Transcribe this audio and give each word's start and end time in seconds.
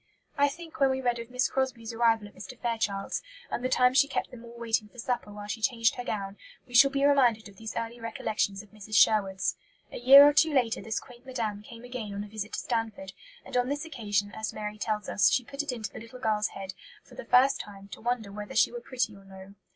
I 0.35 0.47
think 0.47 0.79
when 0.79 0.89
we 0.89 0.99
read 0.99 1.19
of 1.19 1.29
Miss 1.29 1.47
Crosbie's 1.47 1.93
arrival 1.93 2.27
at 2.27 2.33
Mr. 2.33 2.57
Fairchild's, 2.59 3.21
and 3.51 3.63
the 3.63 3.69
time 3.69 3.93
she 3.93 4.07
kept 4.07 4.31
them 4.31 4.43
all 4.43 4.57
waiting 4.57 4.87
for 4.89 4.97
supper 4.97 5.31
while 5.31 5.45
she 5.45 5.61
changed 5.61 5.93
her 5.93 6.03
gown, 6.03 6.37
we 6.65 6.73
shall 6.73 6.89
be 6.89 7.05
reminded 7.05 7.47
of 7.47 7.57
these 7.57 7.75
early 7.77 7.99
recollections 7.99 8.63
of 8.63 8.71
Mrs. 8.71 8.95
Sherwood's. 8.95 9.57
A 9.91 9.99
year 9.99 10.27
or 10.27 10.33
two 10.33 10.55
later 10.55 10.81
this 10.81 10.99
quaint 10.99 11.23
Madame 11.23 11.61
came 11.61 11.83
again 11.83 12.15
on 12.15 12.23
a 12.23 12.27
visit 12.27 12.53
to 12.53 12.59
Stanford; 12.59 13.13
and 13.45 13.55
on 13.55 13.69
this 13.69 13.85
occasion, 13.85 14.31
as 14.33 14.53
Mary 14.53 14.79
tells 14.79 15.07
us, 15.07 15.29
she 15.29 15.45
put 15.45 15.61
it 15.61 15.71
into 15.71 15.91
the 15.91 15.99
little 15.99 16.17
girl's 16.17 16.47
head, 16.47 16.73
for 17.03 17.13
the 17.13 17.23
first 17.25 17.61
time, 17.61 17.87
to 17.89 18.01
wonder 18.01 18.31
whether 18.31 18.55
she 18.55 18.71
were 18.71 18.81
pretty 18.81 19.15
or 19.15 19.23
no. 19.23 19.53